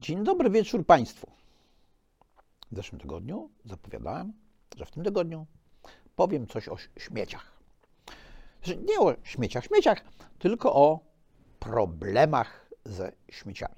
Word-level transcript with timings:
Dzień 0.00 0.24
dobry 0.24 0.50
wieczór 0.50 0.86
Państwu. 0.86 1.30
W 2.72 2.76
zeszłym 2.76 3.00
tygodniu 3.00 3.50
zapowiadałem, 3.64 4.32
że 4.76 4.84
w 4.84 4.90
tym 4.90 5.04
tygodniu 5.04 5.46
powiem 6.16 6.46
coś 6.46 6.68
o 6.68 6.76
śmieciach. 6.98 7.52
Że 8.62 8.76
nie 8.76 9.00
o 9.00 9.14
śmieciach, 9.22 9.64
śmieciach, 9.64 10.04
tylko 10.38 10.74
o 10.74 11.00
problemach 11.58 12.70
ze 12.84 13.12
śmieciami. 13.30 13.74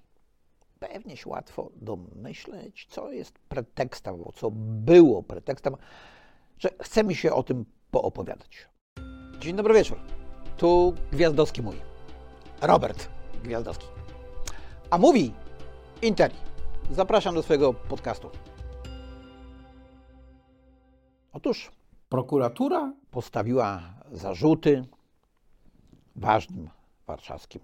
Pewnie 0.79 1.17
się 1.17 1.29
łatwo 1.29 1.71
domyśleć, 1.77 2.87
co 2.91 3.13
jest 3.13 3.39
pretekstem, 3.39 4.15
albo 4.15 4.33
co 4.33 4.51
było 4.55 5.23
pretekstem, 5.23 5.77
że 6.59 6.69
chce 6.83 7.05
mi 7.05 7.15
się 7.15 7.33
o 7.33 7.43
tym 7.43 7.65
poopowiadać. 7.91 8.69
Dzień 9.41 9.57
dobry 9.57 9.75
wieczór. 9.75 9.99
Tu 10.57 10.95
Gwiazdowski 11.13 11.63
mówi. 11.63 11.81
Robert 12.63 13.09
Gwiazdowski. 13.45 13.87
A 14.91 14.99
mówi 14.99 15.35
Interi. 16.03 16.35
Zapraszam 16.91 17.35
do 17.35 17.43
swojego 17.43 17.75
podcastu. 17.75 18.31
Otóż 21.33 21.71
prokuratura 22.09 22.93
postawiła 23.11 23.95
zarzuty 24.13 24.85
ważnym 26.17 26.71
warszawskim 27.07 27.61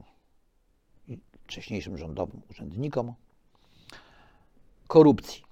i 1.08 1.18
wcześniejszym 1.44 1.98
rządowym 1.98 2.42
urzędnikom 2.50 3.14
korupcji 4.86 5.44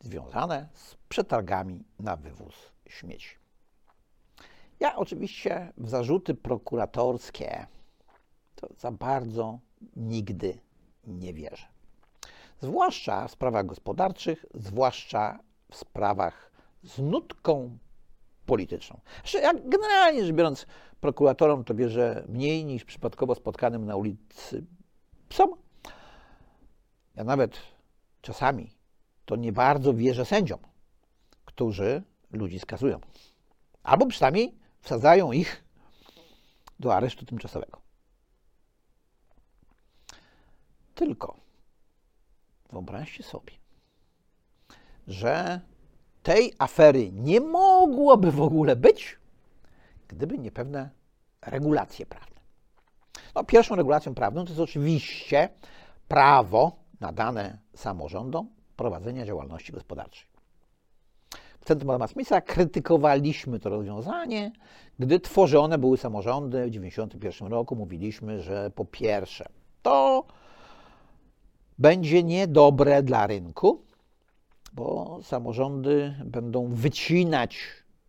związane 0.00 0.68
z 0.74 0.94
przetargami 1.08 1.84
na 1.98 2.16
wywóz 2.16 2.54
śmieci. 2.88 3.36
Ja 4.80 4.96
oczywiście 4.96 5.72
w 5.76 5.88
zarzuty 5.88 6.34
prokuratorskie 6.34 7.66
to 8.54 8.68
za 8.78 8.92
bardzo 8.92 9.58
nigdy 9.96 10.67
nie 11.08 11.34
wierzę. 11.34 11.66
Zwłaszcza 12.60 13.28
w 13.28 13.30
sprawach 13.30 13.66
gospodarczych, 13.66 14.46
zwłaszcza 14.54 15.38
w 15.70 15.76
sprawach 15.76 16.52
z 16.82 16.98
nutką 16.98 17.78
polityczną. 18.46 19.00
Znaczy, 19.20 19.38
ja 19.38 19.52
generalnie 19.64 20.24
rzecz 20.24 20.34
biorąc, 20.34 20.66
prokuratorom 21.00 21.64
to 21.64 21.74
wierzę 21.74 22.24
mniej 22.28 22.64
niż 22.64 22.84
przypadkowo 22.84 23.34
spotkanym 23.34 23.86
na 23.86 23.96
ulicy 23.96 24.66
psom. 25.28 25.50
Ja 27.16 27.24
nawet 27.24 27.58
czasami 28.20 28.70
to 29.24 29.36
nie 29.36 29.52
bardzo 29.52 29.94
wierzę 29.94 30.24
sędziom, 30.24 30.58
którzy 31.44 32.02
ludzi 32.30 32.58
skazują. 32.58 33.00
Albo 33.82 34.06
przynajmniej 34.06 34.58
wsadzają 34.80 35.32
ich 35.32 35.64
do 36.80 36.94
aresztu 36.94 37.26
tymczasowego. 37.26 37.87
Tylko 40.98 41.36
wyobraźcie 42.72 43.22
sobie, 43.22 43.52
że 45.06 45.60
tej 46.22 46.52
afery 46.58 47.12
nie 47.12 47.40
mogłoby 47.40 48.32
w 48.32 48.40
ogóle 48.40 48.76
być, 48.76 49.18
gdyby 50.08 50.38
nie 50.38 50.50
pewne 50.50 50.90
regulacje 51.42 52.06
prawne. 52.06 52.36
No, 53.34 53.44
pierwszą 53.44 53.76
regulacją 53.76 54.14
prawną 54.14 54.44
to 54.44 54.48
jest 54.48 54.60
oczywiście 54.60 55.48
prawo 56.08 56.76
nadane 57.00 57.58
samorządom 57.74 58.48
prowadzenia 58.76 59.26
działalności 59.26 59.72
gospodarczej. 59.72 60.28
W 61.60 61.64
Centrum 61.64 61.90
Adama 61.90 62.06
Smitha 62.06 62.40
krytykowaliśmy 62.40 63.60
to 63.60 63.70
rozwiązanie, 63.70 64.52
gdy 64.98 65.20
tworzone 65.20 65.78
były 65.78 65.96
samorządy 65.96 66.58
w 66.58 66.70
1991 66.70 67.48
roku. 67.48 67.76
Mówiliśmy, 67.76 68.42
że 68.42 68.70
po 68.70 68.84
pierwsze, 68.84 69.48
to 69.82 70.24
będzie 71.78 72.22
niedobre 72.22 73.02
dla 73.02 73.26
rynku, 73.26 73.82
bo 74.72 75.18
samorządy 75.22 76.14
będą 76.24 76.68
wycinać 76.68 77.58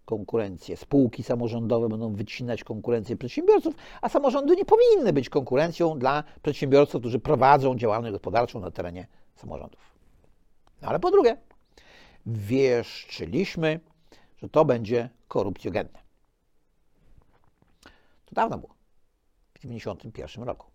konkurencję, 0.06 0.78
spółki 0.78 1.24
samorządowe 1.24 1.90
będą 1.90 2.14
wycinać 2.14 2.64
konkurencję 2.64 3.18
przedsiębiorców, 3.18 3.76
a 4.02 4.10
samorządy 4.10 4.56
nie 4.56 4.66
powinny 4.66 5.14
być 5.14 5.30
konkurencją 5.30 6.00
dla 6.00 6.24
przedsiębiorców, 6.42 7.02
którzy 7.02 7.20
prowadzą 7.20 7.76
działalność 7.76 8.12
gospodarczą 8.12 8.60
na 8.60 8.72
terenie 8.72 9.08
samorządów. 9.36 9.80
No 10.82 10.88
ale 10.88 11.00
po 11.00 11.12
drugie, 11.12 11.38
wieszczyliśmy, 12.26 13.80
że 14.38 14.50
to 14.50 14.66
będzie 14.66 15.10
korupcjogenne. 15.28 16.00
To 18.26 18.36
dawno 18.36 18.58
było, 18.58 18.74
w 19.54 19.60
1991 19.60 20.44
roku. 20.44 20.69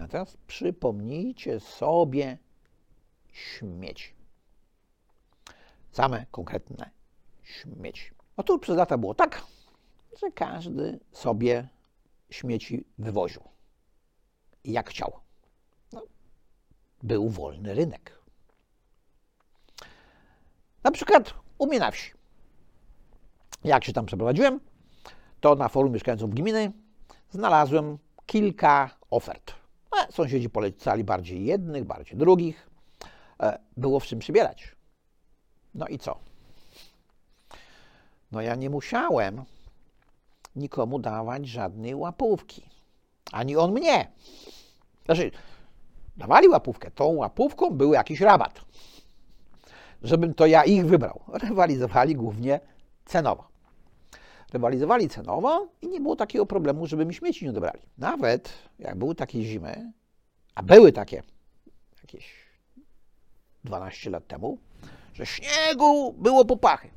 A 0.00 0.08
teraz 0.08 0.36
przypomnijcie 0.46 1.60
sobie 1.60 2.38
śmieci. 3.32 4.14
Same 5.92 6.26
konkretne 6.30 6.90
śmieci. 7.42 8.10
Otóż 8.36 8.60
przez 8.60 8.76
lata 8.76 8.98
było 8.98 9.14
tak, 9.14 9.42
że 10.20 10.30
każdy 10.30 11.00
sobie 11.12 11.68
śmieci 12.30 12.84
wywoził. 12.98 13.42
Jak 14.64 14.90
chciał. 14.90 15.12
No, 15.92 16.02
był 17.02 17.28
wolny 17.28 17.74
rynek. 17.74 18.18
Na 20.84 20.90
przykład 20.90 21.34
u 21.58 21.66
mnie 21.66 21.78
na 21.78 21.90
wsi. 21.90 22.12
Jak 23.64 23.84
się 23.84 23.92
tam 23.92 24.06
przeprowadziłem, 24.06 24.60
to 25.40 25.54
na 25.54 25.68
forum 25.68 25.92
mieszkańców 25.92 26.34
gminy 26.34 26.72
znalazłem 27.30 27.98
kilka 28.26 28.90
ofert 29.10 29.65
sąsiedzi 30.10 30.50
polecali 30.50 31.04
bardziej 31.04 31.44
jednych, 31.44 31.84
bardziej 31.84 32.18
drugich. 32.18 32.70
E, 33.42 33.58
było 33.76 34.00
w 34.00 34.06
czym 34.06 34.18
przybierać. 34.18 34.76
No 35.74 35.86
i 35.86 35.98
co? 35.98 36.18
No 38.32 38.40
ja 38.40 38.54
nie 38.54 38.70
musiałem 38.70 39.44
nikomu 40.56 40.98
dawać 40.98 41.48
żadnej 41.48 41.94
łapówki. 41.94 42.62
Ani 43.32 43.56
on 43.56 43.72
mnie. 43.72 44.10
Znaczy, 45.04 45.30
dawali 46.16 46.48
łapówkę. 46.48 46.90
Tą 46.90 47.04
łapówką 47.04 47.70
był 47.70 47.92
jakiś 47.92 48.20
rabat. 48.20 48.60
Żebym 50.02 50.34
to 50.34 50.46
ja 50.46 50.64
ich 50.64 50.86
wybrał. 50.86 51.20
Rywalizowali 51.42 52.14
głównie 52.14 52.60
cenowo 53.04 53.55
rywalizowali 54.52 55.08
cenowo 55.08 55.68
i 55.82 55.88
nie 55.88 56.00
było 56.00 56.16
takiego 56.16 56.46
problemu, 56.46 56.86
żeby 56.86 57.06
mi 57.06 57.14
śmieci 57.14 57.44
nie 57.44 57.50
odebrali. 57.50 57.80
Nawet 57.98 58.52
jak 58.78 58.96
były 58.96 59.14
takie 59.14 59.42
zimy, 59.42 59.92
a 60.54 60.62
były 60.62 60.92
takie 60.92 61.22
jakieś 62.02 62.34
12 63.64 64.10
lat 64.10 64.26
temu, 64.26 64.58
że 65.14 65.26
śniegu 65.26 66.12
było 66.12 66.44
po 66.44 66.56
pachy. 66.56 66.88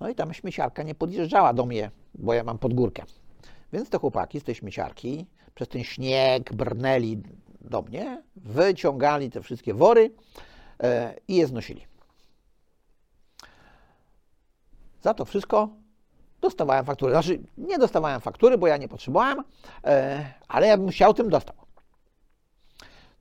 No 0.00 0.08
i 0.08 0.14
tam 0.14 0.34
śmieciarka 0.34 0.82
nie 0.82 0.94
podjeżdżała 0.94 1.52
do 1.52 1.66
mnie, 1.66 1.90
bo 2.14 2.34
ja 2.34 2.44
mam 2.44 2.58
podgórkę. 2.58 3.02
Więc 3.72 3.90
te 3.90 3.98
chłopaki 3.98 4.40
z 4.40 4.44
tej 4.44 4.54
śmieciarki 4.54 5.26
przez 5.54 5.68
ten 5.68 5.84
śnieg 5.84 6.52
brnęli 6.52 7.22
do 7.60 7.82
mnie, 7.82 8.22
wyciągali 8.36 9.30
te 9.30 9.42
wszystkie 9.42 9.74
wory 9.74 10.10
e, 10.82 11.14
i 11.28 11.36
je 11.36 11.46
znosili. 11.46 11.86
Za 15.04 15.14
to 15.14 15.24
wszystko 15.24 15.68
dostawałem 16.40 16.84
faktury. 16.84 17.12
Znaczy, 17.12 17.42
nie 17.58 17.78
dostawałem 17.78 18.20
faktury, 18.20 18.58
bo 18.58 18.66
ja 18.66 18.76
nie 18.76 18.88
potrzebowałem, 18.88 19.38
e, 19.84 20.24
ale 20.48 20.66
ja 20.66 20.76
bym 20.76 20.88
chciał, 20.88 21.14
tym 21.14 21.28
dostał. 21.28 21.56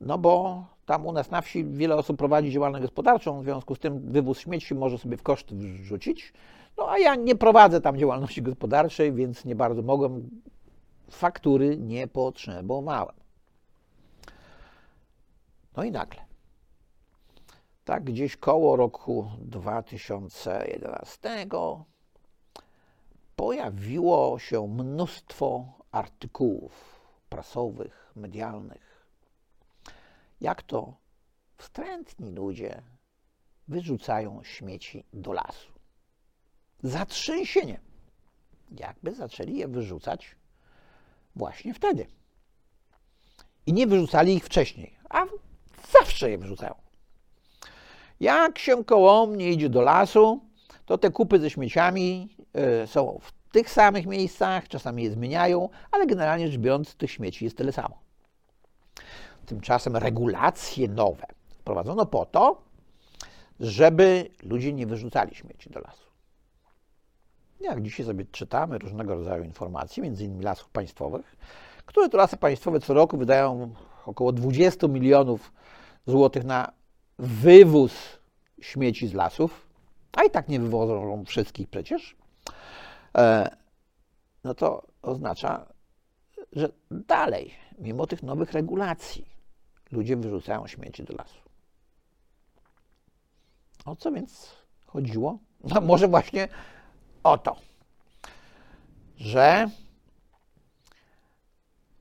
No 0.02 0.18
bo 0.18 0.64
tam 0.86 1.06
u 1.06 1.12
nas 1.12 1.32
na 1.32 1.42
wsi 1.42 1.66
wiele 1.66 1.96
osób 1.96 2.18
prowadzi 2.18 2.52
działalność 2.52 2.82
gospodarczą, 2.82 3.42
w 3.42 3.44
związku 3.44 3.76
z 3.76 3.80
tym 3.80 4.12
wywóz 4.12 4.40
śmieci 4.40 4.76
może 4.76 4.98
sobie 4.98 5.18
w 5.18 5.24
koszt 5.24 5.54
wrzucić. 5.54 6.34
No 6.78 6.92
a 6.92 7.00
ja 7.00 7.16
nie 7.16 7.36
prowadzę 7.36 7.82
tam 7.82 7.98
działalności 7.98 8.42
gospodarczej, 8.42 9.14
więc 9.14 9.46
nie 9.46 9.56
bardzo 9.56 9.82
mogłem. 9.82 10.30
Faktury 11.10 11.78
nie 11.78 12.08
potrzebowałem. 12.08 13.16
No 15.78 15.84
i 15.84 15.92
nagle 15.92 16.33
tak 17.86 18.04
gdzieś 18.04 18.38
koło 18.38 18.76
roku 18.76 19.32
2011 19.42 21.48
pojawiło 23.36 24.40
się 24.40 24.68
mnóstwo 24.68 25.66
artykułów 25.92 27.02
prasowych, 27.30 28.12
medialnych, 28.16 29.06
jak 30.42 30.64
to 30.64 30.94
wstrętni 31.58 32.32
ludzie 32.32 32.82
wyrzucają 33.68 34.44
śmieci 34.44 35.04
do 35.14 35.34
lasu. 35.34 35.74
Zatrzęsienie. 36.84 37.80
Jakby 38.72 39.16
zaczęli 39.16 39.58
je 39.58 39.68
wyrzucać 39.68 40.36
właśnie 41.36 41.74
wtedy. 41.74 42.08
I 43.66 43.74
nie 43.74 43.88
wyrzucali 43.88 44.36
ich 44.36 44.46
wcześniej, 44.46 44.98
a 45.10 45.26
zawsze 45.92 46.30
je 46.30 46.38
wyrzucają. 46.38 46.76
Jak 48.20 48.60
się 48.60 48.84
koło 48.84 49.28
mnie 49.28 49.52
idzie 49.52 49.70
do 49.70 49.82
lasu, 49.82 50.42
to 50.86 50.98
te 50.98 51.10
kupy 51.12 51.40
ze 51.40 51.50
śmieciami 51.50 52.36
y, 52.84 52.88
są 52.88 53.20
w 53.22 53.52
tych 53.52 53.70
samych 53.70 54.06
miejscach, 54.06 54.68
czasami 54.68 55.04
je 55.04 55.12
zmieniają, 55.12 55.70
ale 55.92 56.06
generalnie 56.06 56.48
rzecz 56.48 56.58
biorąc, 56.62 56.96
tych 56.96 57.12
śmieci 57.12 57.46
jest 57.46 57.58
tyle 57.58 57.72
samo. 57.72 57.98
tymczasem 59.46 59.98
regulacje 59.98 60.88
nowe 60.88 61.26
wprowadzono 61.60 62.06
po 62.06 62.26
to, 62.26 62.62
żeby 63.60 64.30
ludzie 64.44 64.74
nie 64.74 64.88
wyrzucali 64.88 65.36
śmieci 65.36 65.70
do 65.70 65.80
lasu. 65.80 66.04
Jak 67.60 67.82
dzisiaj 67.82 68.06
sobie 68.06 68.26
czytamy 68.26 68.78
różnego 68.78 69.16
rodzaju 69.16 69.44
informacje, 69.44 70.04
między 70.04 70.26
innymi 70.26 70.44
lasów 70.44 70.70
państwowych, 70.70 71.36
które 71.86 72.10
to 72.10 72.18
lasy 72.18 72.38
państwowe 72.38 72.80
co 72.80 72.94
roku 72.94 73.18
wydają 73.18 73.74
około 74.06 74.32
20 74.32 74.88
milionów 74.88 75.54
złotych 76.06 76.44
na 76.44 76.72
wywóz 77.20 78.20
śmieci 78.62 79.08
z 79.08 79.14
lasów, 79.14 79.68
a 80.14 80.24
i 80.24 80.30
tak 80.30 80.50
nie 80.50 80.60
wywożą 80.60 81.26
wszystkich 81.26 81.70
przecież, 81.70 82.16
e, 83.18 83.56
no 84.44 84.54
to 84.54 84.88
oznacza, 85.02 85.74
że 86.52 86.70
dalej, 86.92 87.54
mimo 87.80 88.08
tych 88.08 88.24
nowych 88.24 88.52
regulacji, 88.52 89.26
ludzie 89.92 90.18
wyrzucają 90.18 90.68
śmieci 90.68 91.04
do 91.04 91.14
lasu. 91.16 91.40
O 93.86 93.96
co 93.96 94.12
więc 94.12 94.52
chodziło? 94.86 95.40
No 95.64 95.82
może 95.82 96.08
właśnie 96.08 96.48
o 97.24 97.38
to, 97.38 97.56
że 99.18 99.70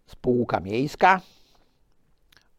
spółka 0.07 0.61
miejska 0.61 1.21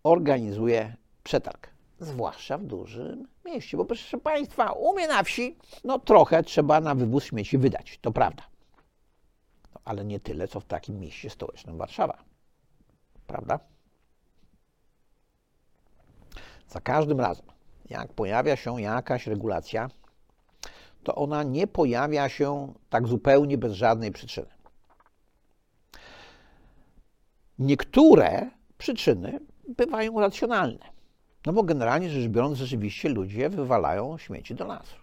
organizuje 0.04 0.96
przetarg, 1.24 1.73
zwłaszcza 2.04 2.58
w 2.58 2.64
dużym 2.64 3.28
mieście, 3.46 3.78
bo 3.78 3.86
proszę 3.86 4.18
Państwa, 4.18 4.72
u 4.72 4.94
mnie 4.94 5.08
na 5.08 5.24
wsi, 5.24 5.58
no 5.84 6.00
trochę 6.00 6.44
trzeba 6.44 6.82
na 6.82 6.96
wywóz 6.96 7.24
śmieci 7.24 7.58
wydać, 7.58 8.00
to 8.02 8.12
prawda. 8.12 8.44
No, 9.74 9.82
ale 9.86 10.06
nie 10.06 10.20
tyle, 10.20 10.48
co 10.48 10.60
w 10.60 10.66
takim 10.66 11.00
mieście 11.00 11.30
stołecznym 11.30 11.78
Warszawa. 11.78 12.24
Prawda? 13.28 13.60
Za 16.68 16.82
każdym 16.82 17.20
razem, 17.20 17.46
jak 17.90 18.14
pojawia 18.14 18.56
się 18.56 18.82
jakaś 18.82 19.28
regulacja, 19.28 19.90
to 21.04 21.16
ona 21.16 21.44
nie 21.44 21.68
pojawia 21.68 22.30
się 22.30 22.74
tak 22.90 23.08
zupełnie 23.08 23.58
bez 23.58 23.74
żadnej 23.74 24.12
przyczyny. 24.12 24.54
Niektóre 27.60 28.50
przyczyny 28.78 29.40
bywają 29.68 30.20
racjonalne. 30.20 30.93
No 31.46 31.54
bo 31.54 31.64
generalnie 31.64 32.10
rzecz 32.10 32.28
biorąc, 32.28 32.58
rzeczywiście 32.58 33.10
ludzie 33.10 33.50
wywalają 33.50 34.18
śmieci 34.18 34.56
do 34.56 34.66
lasu. 34.66 34.96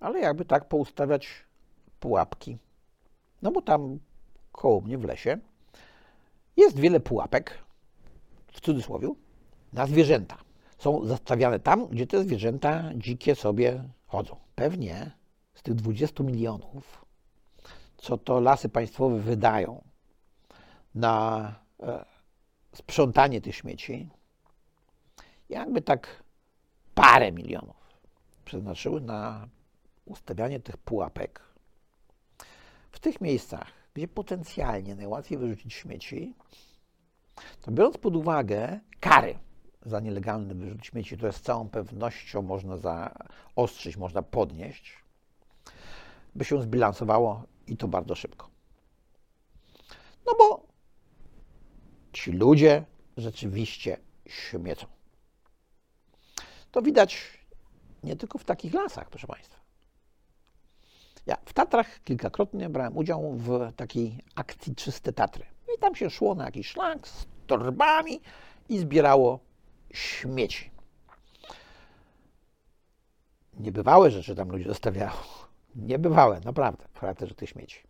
Ale 0.00 0.20
jakby 0.20 0.44
tak 0.44 0.68
poustawiać 0.68 1.28
pułapki. 2.00 2.58
No 3.42 3.50
bo 3.50 3.62
tam 3.62 3.98
koło 4.52 4.80
mnie 4.80 4.98
w 4.98 5.04
lesie 5.04 5.38
jest 6.56 6.78
wiele 6.78 7.00
pułapek, 7.00 7.58
w 8.52 8.60
cudzysłowie, 8.60 9.08
na 9.72 9.86
zwierzęta. 9.86 10.38
Są 10.78 11.06
zastawiane 11.06 11.60
tam, 11.60 11.86
gdzie 11.86 12.06
te 12.06 12.22
zwierzęta 12.22 12.84
dzikie 12.94 13.34
sobie 13.34 13.84
chodzą. 14.06 14.36
Pewnie 14.54 15.10
z 15.54 15.62
tych 15.62 15.74
20 15.74 16.24
milionów, 16.24 17.04
co 17.96 18.18
to 18.18 18.40
lasy 18.40 18.68
państwowe 18.68 19.18
wydają 19.18 19.82
na 20.94 21.54
e, 21.82 22.04
sprzątanie 22.74 23.40
tych 23.40 23.56
śmieci, 23.56 24.08
jakby 25.48 25.82
tak 25.82 26.22
parę 26.94 27.32
milionów 27.32 27.76
przeznaczyły 28.44 29.00
na 29.00 29.48
ustawianie 30.04 30.60
tych 30.60 30.76
pułapek 30.76 31.40
w 32.90 33.00
tych 33.00 33.20
miejscach, 33.20 33.72
gdzie 33.94 34.08
potencjalnie 34.08 34.94
najłatwiej 34.94 35.38
wyrzucić 35.38 35.74
śmieci, 35.74 36.34
to 37.60 37.70
biorąc 37.70 37.98
pod 37.98 38.16
uwagę 38.16 38.80
kary 39.00 39.38
za 39.82 40.00
nielegalny 40.00 40.54
wyrzut 40.54 40.86
śmieci, 40.86 41.16
które 41.16 41.32
z 41.32 41.40
całą 41.40 41.68
pewnością 41.68 42.42
można 42.42 42.76
zaostrzyć, 42.76 43.96
można 43.96 44.22
podnieść, 44.22 45.04
by 46.34 46.44
się 46.44 46.62
zbilansowało 46.62 47.42
i 47.66 47.76
to 47.76 47.88
bardzo 47.88 48.14
szybko. 48.14 48.48
No 50.26 50.32
bo 50.38 50.66
ci 52.12 52.32
ludzie 52.32 52.84
rzeczywiście 53.16 53.96
śmiecą. 54.26 54.97
To 56.70 56.82
widać 56.82 57.38
nie 58.04 58.16
tylko 58.16 58.38
w 58.38 58.44
takich 58.44 58.74
lasach, 58.74 59.10
proszę 59.10 59.26
Państwa. 59.26 59.58
Ja 61.26 61.36
w 61.44 61.52
Tatrach 61.52 62.02
kilkakrotnie 62.04 62.68
brałem 62.68 62.96
udział 62.96 63.32
w 63.32 63.72
takiej 63.76 64.18
akcji 64.34 64.74
Czyste 64.74 65.12
Tatry. 65.12 65.44
I 65.76 65.78
tam 65.80 65.94
się 65.94 66.10
szło 66.10 66.34
na 66.34 66.44
jakiś 66.44 66.66
szlak 66.66 67.08
z 67.08 67.26
torbami 67.46 68.20
i 68.68 68.78
zbierało 68.78 69.38
śmieci. 69.92 70.70
Niebywałe 73.58 74.10
rzeczy 74.10 74.34
tam 74.34 74.48
ludzie 74.48 74.64
zostawiają. 74.64 75.10
Niebywałe, 75.76 76.40
naprawdę, 76.44 76.84
w 76.92 76.98
charakterze 76.98 77.34
tych 77.34 77.48
śmieci. 77.48 77.82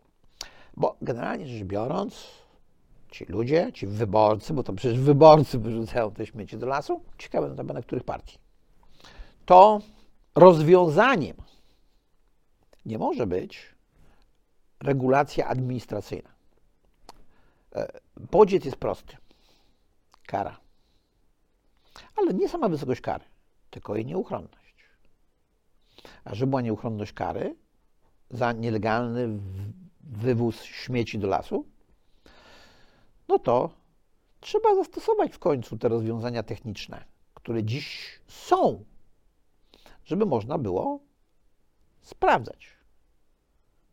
Bo 0.77 0.97
generalnie 1.03 1.47
rzecz 1.47 1.65
biorąc, 1.65 2.27
ci 3.11 3.25
ludzie, 3.25 3.73
ci 3.75 3.87
wyborcy, 3.87 4.55
bo 4.55 4.63
to 4.63 4.73
przecież 4.73 4.99
wyborcy 4.99 5.59
wyrzucają 5.59 6.11
te 6.11 6.27
śmieci 6.27 6.57
do 6.57 6.67
lasu, 6.67 7.05
ciekawe 7.19 7.65
na 7.65 7.83
których 7.83 8.05
partii, 8.05 8.39
to 9.49 9.81
rozwiązaniem 10.35 11.37
nie 12.85 12.99
może 12.99 13.27
być 13.27 13.75
regulacja 14.81 15.47
administracyjna. 15.47 16.31
E, 17.75 18.01
podziec 18.31 18.65
jest 18.65 18.77
prosty. 18.77 19.17
Kara. 20.27 20.61
Ale 22.17 22.35
nie 22.35 22.49
sama 22.49 22.69
wysokość 22.69 23.01
kary, 23.01 23.25
tylko 23.71 23.97
jej 23.97 24.07
nieuchronność. 24.07 24.75
A 26.25 26.35
żeby 26.35 26.51
była 26.51 26.63
nieuchronność 26.63 27.13
kary 27.13 27.57
za 28.31 28.53
nielegalny 28.53 29.29
wywóz 30.01 30.63
śmieci 30.63 31.19
do 31.19 31.29
lasu, 31.29 31.67
no 33.29 33.39
to 33.39 33.71
trzeba 34.41 34.75
zastosować 34.75 35.33
w 35.33 35.39
końcu 35.39 35.79
te 35.79 35.89
rozwiązania 35.89 36.43
techniczne, 36.43 37.05
które 37.35 37.65
dziś 37.65 38.19
są, 38.27 38.85
żeby 40.09 40.27
można 40.27 40.59
było 40.59 41.01
sprawdzać 42.03 42.67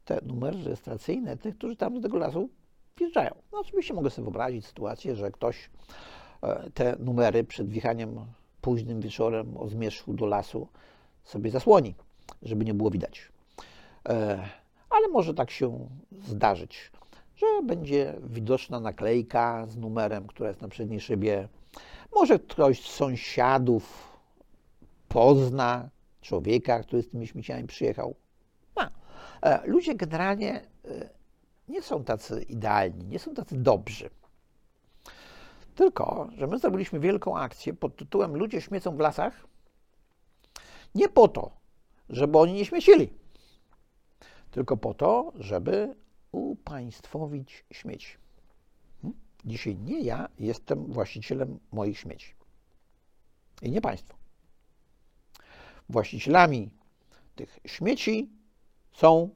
te 0.05 0.19
numery 0.25 0.63
rejestracyjne 0.63 1.37
tych, 1.37 1.57
którzy 1.57 1.75
tam 1.75 1.99
z 1.99 2.01
tego 2.01 2.17
lasu 2.17 2.49
wjeżdżają. 2.97 3.35
No 3.51 3.59
oczywiście 3.59 3.93
mogę 3.93 4.09
sobie 4.09 4.23
wyobrazić 4.23 4.65
sytuację, 4.65 5.15
że 5.15 5.31
ktoś 5.31 5.69
e, 6.41 6.71
te 6.71 6.95
numery 6.99 7.43
przed 7.43 7.69
wjechaniem 7.69 8.25
późnym 8.61 9.01
wieczorem 9.01 9.57
o 9.57 9.67
zmierzchu 9.67 10.13
do 10.13 10.25
lasu 10.25 10.67
sobie 11.23 11.51
zasłoni, 11.51 11.95
żeby 12.41 12.65
nie 12.65 12.73
było 12.73 12.89
widać. 12.89 13.31
E, 14.09 14.49
ale 14.89 15.07
może 15.07 15.33
tak 15.33 15.51
się 15.51 15.89
zdarzyć 16.11 16.91
że 17.35 17.45
będzie 17.63 18.13
widoczna 18.23 18.79
naklejka 18.79 19.65
z 19.67 19.77
numerem, 19.77 20.27
która 20.27 20.49
jest 20.49 20.61
na 20.61 20.67
przedniej 20.67 20.99
szybie. 20.99 21.47
Może 22.15 22.39
ktoś 22.39 22.81
z 22.81 22.93
sąsiadów 22.93 24.13
pozna 25.07 25.89
człowieka, 26.25 26.83
który 26.83 27.01
z 27.01 27.09
tymi 27.09 27.27
śmieciami 27.27 27.67
przyjechał. 27.67 28.15
No. 28.75 28.89
Ludzie 29.65 29.95
generalnie 29.95 30.61
e, 30.85 31.09
nie 31.67 31.81
są 31.81 32.03
tacy 32.03 32.41
idealni, 32.41 33.05
nie 33.05 33.19
są 33.19 33.33
tacy 33.33 33.55
dobrzy. 33.57 34.09
Tylko, 35.75 36.29
że 36.37 36.47
my 36.47 36.59
zrobiliśmy 36.59 36.99
wielką 36.99 37.37
akcję 37.37 37.73
pod 37.73 37.95
tytułem 37.95 38.35
Ludzie 38.35 38.61
śmiecą 38.61 38.97
w 38.97 38.99
lasach 38.99 39.47
nie 40.95 41.09
po 41.09 41.27
to, 41.27 41.51
żeby 42.09 42.37
oni 42.37 42.53
nie 42.53 42.65
śmiecili, 42.65 43.09
tylko 44.51 44.77
po 44.77 44.93
to, 44.93 45.33
żeby 45.35 45.95
upaństwowić 46.31 47.65
śmieci. 47.71 48.17
Hmm? 49.01 49.19
Dzisiaj 49.45 49.75
nie 49.75 49.99
ja 49.99 50.29
jestem 50.39 50.85
właścicielem 50.85 51.59
moich 51.71 51.99
śmieci. 51.99 52.33
I 53.61 53.71
nie 53.71 53.81
państwo. 53.81 54.24
Właścicielami 55.89 56.69
tych 57.35 57.59
śmieci 57.65 58.29
są 58.93 59.29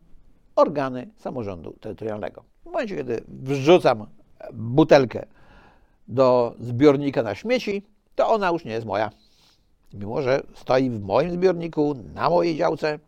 organy 0.56 1.10
samorządu 1.18 1.74
terytorialnego. 1.82 2.44
W 2.62 2.66
momencie, 2.66 2.96
kiedy 2.96 3.24
wrzucam 3.28 4.08
butelkę 4.54 5.26
do 6.08 6.56
zbiornika 6.60 7.24
na 7.24 7.36
śmieci, 7.36 7.86
to 8.16 8.28
ona 8.28 8.50
już 8.50 8.66
nie 8.66 8.72
jest 8.72 8.86
moja. 8.86 9.12
Mimo, 9.94 10.22
że 10.22 10.44
stoi 10.56 10.90
w 10.90 11.02
moim 11.02 11.32
zbiorniku, 11.32 11.96
na 12.14 12.30
mojej 12.30 12.58
działce, 12.58 13.00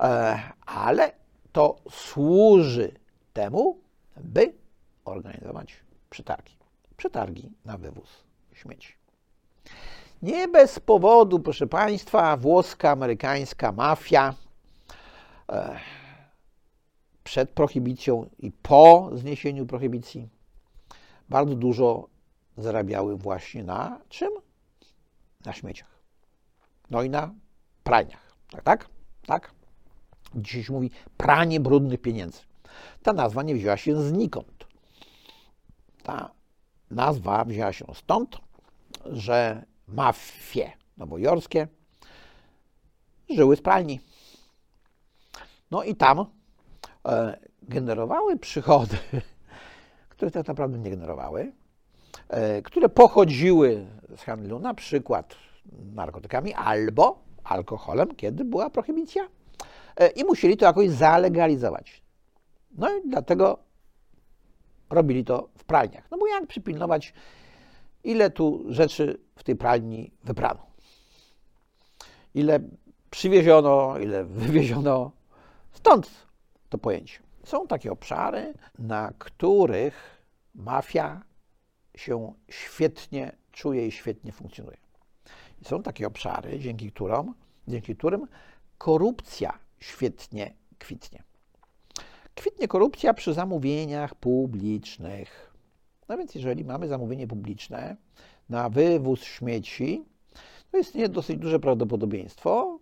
e, 0.00 0.40
ale 0.66 1.12
to 1.52 1.76
służy 1.90 2.92
temu, 3.32 3.80
by 4.16 4.52
organizować 5.04 5.76
przetargi. 6.10 6.56
Przetargi 6.96 7.52
na 7.64 7.78
wywóz 7.78 8.24
śmieci. 8.52 8.94
Nie 10.22 10.48
bez 10.48 10.80
powodu, 10.80 11.40
proszę 11.40 11.66
Państwa, 11.66 12.36
włoska, 12.36 12.90
amerykańska 12.90 13.72
mafia 13.72 14.34
e, 15.48 15.80
przed 17.24 17.50
prohibicją 17.50 18.30
i 18.38 18.52
po 18.52 19.10
zniesieniu 19.14 19.66
prohibicji 19.66 20.28
bardzo 21.28 21.54
dużo 21.54 22.08
zarabiały 22.56 23.16
właśnie 23.16 23.64
na 23.64 24.00
czym? 24.08 24.30
Na 25.44 25.52
śmieciach. 25.52 26.00
No 26.90 27.02
i 27.02 27.10
na 27.10 27.34
praniach. 27.84 28.36
Tak, 28.50 28.62
tak? 28.62 28.88
Tak? 29.26 29.54
Dzisiaj 30.34 30.64
się 30.64 30.72
mówi 30.72 30.90
pranie 31.16 31.60
brudnych 31.60 32.00
pieniędzy. 32.00 32.40
Ta 33.02 33.12
nazwa 33.12 33.42
nie 33.42 33.54
wzięła 33.54 33.76
się 33.76 34.02
znikąd. 34.02 34.66
Ta 36.02 36.30
nazwa 36.90 37.44
wzięła 37.44 37.72
się 37.72 37.84
stąd, 37.94 38.38
że 39.06 39.64
mafie 39.92 40.72
nowojorskie 40.96 41.68
żyły 43.30 43.56
z 43.56 43.60
pralni. 43.62 44.00
No 45.70 45.82
i 45.82 45.94
tam 45.94 46.26
e, 47.06 47.38
generowały 47.62 48.38
przychody, 48.38 48.96
które 50.08 50.30
tak 50.30 50.48
naprawdę 50.48 50.78
nie 50.78 50.90
generowały, 50.90 51.52
e, 52.28 52.62
które 52.62 52.88
pochodziły 52.88 53.86
z 54.16 54.20
handlu 54.20 54.58
na 54.58 54.74
przykład 54.74 55.36
narkotykami 55.94 56.54
albo 56.54 57.22
alkoholem, 57.44 58.14
kiedy 58.14 58.44
była 58.44 58.70
prohibicja 58.70 59.28
e, 59.96 60.08
i 60.08 60.24
musieli 60.24 60.56
to 60.56 60.66
jakoś 60.66 60.90
zalegalizować. 60.90 62.02
No 62.70 62.96
i 62.96 63.08
dlatego 63.08 63.58
robili 64.90 65.24
to 65.24 65.48
w 65.58 65.64
pralniach. 65.64 66.10
No 66.10 66.18
bo 66.18 66.26
jak 66.26 66.46
przypilnować, 66.46 67.12
ile 68.04 68.30
tu 68.30 68.64
rzeczy 68.68 69.20
w 69.36 69.44
tej 69.44 69.56
pralni 69.56 70.12
wyprano? 70.24 70.66
Ile 72.34 72.60
przywieziono, 73.10 73.98
ile 73.98 74.24
wywieziono? 74.24 75.12
Stąd 75.72 76.10
to 76.68 76.78
pojęcie. 76.78 77.18
Są 77.44 77.66
takie 77.66 77.92
obszary, 77.92 78.54
na 78.78 79.12
których 79.18 80.24
mafia 80.54 81.22
się 81.96 82.32
świetnie 82.50 83.32
czuje 83.52 83.86
i 83.86 83.92
świetnie 83.92 84.32
funkcjonuje. 84.32 84.76
Są 85.62 85.82
takie 85.82 86.06
obszary, 86.06 86.58
dzięki 86.58 86.92
którym, 86.92 87.34
dzięki 87.68 87.96
którym 87.96 88.26
korupcja 88.78 89.58
świetnie 89.78 90.54
kwitnie. 90.78 91.22
Kwitnie 92.34 92.68
korupcja 92.68 93.14
przy 93.14 93.34
zamówieniach 93.34 94.14
publicznych. 94.14 95.49
No 96.10 96.16
więc 96.18 96.34
jeżeli 96.34 96.64
mamy 96.64 96.88
zamówienie 96.88 97.26
publiczne 97.26 97.96
na 98.48 98.68
wywóz 98.68 99.24
śmieci, 99.24 100.04
to 100.70 100.78
istnieje 100.78 101.08
dosyć 101.08 101.38
duże 101.38 101.60
prawdopodobieństwo, 101.60 102.78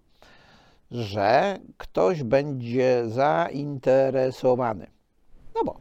że 0.91 1.59
ktoś 1.77 2.23
będzie 2.23 3.09
zainteresowany. 3.09 4.87
No 5.55 5.65
bo 5.65 5.81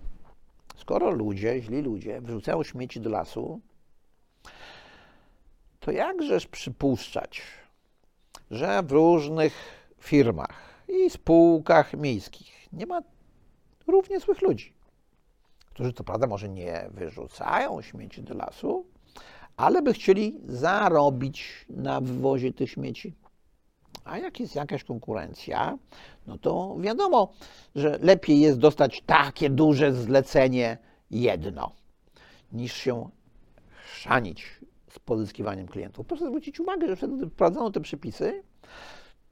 skoro 0.76 1.12
ludzie, 1.12 1.62
źli 1.62 1.82
ludzie, 1.82 2.22
wrzucają 2.22 2.64
śmieci 2.64 3.00
do 3.00 3.10
lasu, 3.10 3.60
to 5.80 5.92
jakżeż 5.92 6.48
przypuszczać, 6.48 7.42
że 8.52 8.84
w 8.84 8.92
różnych 8.92 9.54
firmach 10.00 10.84
i 10.88 11.10
spółkach 11.10 11.94
miejskich 11.94 12.74
nie 12.74 12.86
ma 12.86 13.02
równie 13.88 14.20
złych 14.20 14.42
ludzi, 14.42 14.77
którzy 15.78 15.94
to 15.94 16.04
prawda 16.04 16.28
może 16.28 16.50
nie 16.50 16.90
wyrzucają 16.92 17.82
śmieci 17.82 18.24
do 18.24 18.34
lasu, 18.34 18.86
ale 19.58 19.82
by 19.82 19.94
chcieli 19.94 20.40
zarobić 20.46 21.66
na 21.70 22.02
wywozie 22.02 22.54
tych 22.54 22.70
śmieci. 22.70 23.14
A 24.04 24.18
jak 24.18 24.40
jest 24.40 24.56
jakaś 24.56 24.84
konkurencja, 24.84 25.78
no 26.28 26.38
to 26.38 26.76
wiadomo, 26.80 27.34
że 27.76 28.00
lepiej 28.02 28.40
jest 28.40 28.60
dostać 28.60 29.04
takie 29.06 29.50
duże 29.50 29.94
zlecenie 29.94 30.78
jedno, 31.12 31.72
niż 32.52 32.74
się 32.74 33.10
chrzanić 33.86 34.60
z 34.90 35.00
pozyskiwaniem 35.00 35.68
klientów. 35.68 36.08
Proszę 36.08 36.28
zwrócić 36.28 36.60
uwagę, 36.60 36.88
że 36.88 36.96
wtedy, 36.96 37.30
wprowadzono 37.30 37.72
te 37.72 37.80
przepisy, 37.82 38.44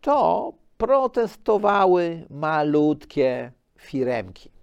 to 0.01 0.53
protestowały 0.77 2.25
malutkie 2.29 3.51
firemki. 3.77 4.54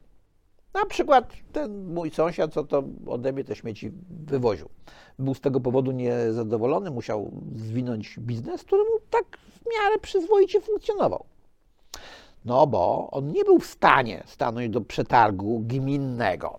Na 0.75 0.87
przykład 0.87 1.33
ten 1.52 1.93
mój 1.95 2.11
sąsiad, 2.11 2.52
co 2.52 2.64
to 2.64 2.85
ode 3.07 3.33
mnie 3.33 3.45
te 3.45 3.57
śmieci 3.57 3.93
wywoził. 4.11 4.69
Był 5.19 5.35
z 5.35 5.41
tego 5.41 5.61
powodu 5.61 5.93
niezadowolony, 5.93 6.91
musiał 6.91 7.31
zwinąć 7.55 8.19
biznes, 8.19 8.64
który 8.64 8.83
mu 8.83 8.99
tak 9.11 9.25
w 9.38 9.61
miarę 9.75 9.99
przyzwoicie 10.02 10.61
funkcjonował. 10.61 11.25
No 12.45 12.67
bo 12.67 13.11
on 13.11 13.33
nie 13.33 13.45
był 13.45 13.59
w 13.59 13.67
stanie 13.67 14.23
stanąć 14.26 14.69
do 14.69 14.81
przetargu 14.81 15.61
gminnego. 15.61 16.59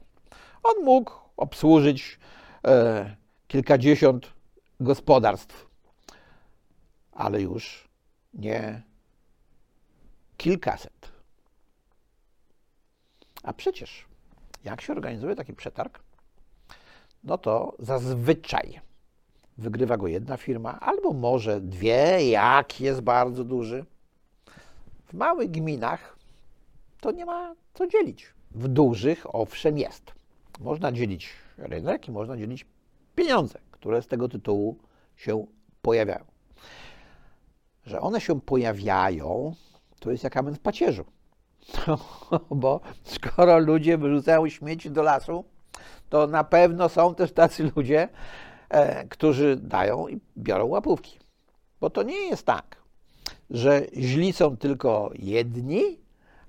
On 0.64 0.84
mógł 0.84 1.12
obsłużyć 1.38 2.20
e, 2.68 3.16
kilkadziesiąt 3.48 4.34
gospodarstw, 4.80 5.68
ale 7.12 7.42
już 7.42 7.90
nie 8.34 8.84
kilkaset. 10.38 11.13
A 13.44 13.54
przecież, 13.54 14.06
jak 14.64 14.82
się 14.82 14.94
organizuje 14.94 15.36
taki 15.36 15.54
przetarg, 15.54 16.00
no 17.24 17.38
to 17.38 17.76
zazwyczaj 17.80 18.82
wygrywa 19.58 19.98
go 19.98 20.08
jedna 20.08 20.38
firma, 20.38 20.80
albo 20.80 21.14
może 21.14 21.62
dwie, 21.62 22.30
jak 22.30 22.82
jest 22.82 23.02
bardzo 23.02 23.44
duży. 23.44 23.86
W 25.06 25.14
małych 25.14 25.52
gminach 25.52 26.18
to 27.02 27.12
nie 27.12 27.26
ma 27.26 27.56
co 27.74 27.88
dzielić. 27.88 28.34
W 28.52 28.68
dużych, 28.68 29.36
owszem, 29.36 29.78
jest. 29.78 30.12
Można 30.60 30.92
dzielić 30.92 31.30
rynek 31.58 32.08
i 32.08 32.12
można 32.12 32.38
dzielić 32.38 32.66
pieniądze, 33.16 33.60
które 33.72 34.02
z 34.02 34.08
tego 34.08 34.30
tytułu 34.30 34.78
się 35.16 35.46
pojawiają. 35.82 36.26
Że 37.86 38.02
one 38.02 38.22
się 38.22 38.42
pojawiają, 38.42 39.56
to 40.00 40.12
jest 40.12 40.24
jak 40.24 40.38
amen 40.38 40.56
w 40.56 40.60
pacierzu. 40.60 41.06
Bo 42.52 42.82
skoro 43.04 43.60
ludzie 43.60 43.98
wyrzucają 43.98 44.50
śmieci 44.50 44.92
do 44.92 45.04
lasu, 45.04 45.46
to 46.10 46.28
na 46.28 46.44
pewno 46.44 46.90
są 46.90 47.16
też 47.16 47.32
tacy 47.32 47.72
ludzie, 47.76 48.10
e, 48.70 49.08
którzy 49.08 49.56
dają 49.56 50.08
i 50.08 50.20
biorą 50.38 50.66
łapówki. 50.66 51.20
Bo 51.82 51.90
to 51.90 52.04
nie 52.04 52.28
jest 52.28 52.46
tak, 52.46 52.76
że 53.50 53.82
źli 53.98 54.34
są 54.34 54.58
tylko 54.58 55.10
jedni, 55.16 56.00